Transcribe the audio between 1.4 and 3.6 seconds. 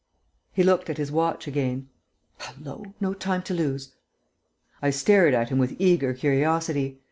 again: "Hullo! No time to